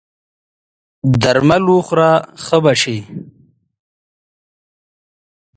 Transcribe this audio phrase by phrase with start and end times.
[1.21, 2.11] درمل وخوره
[2.43, 2.97] ښه به سې!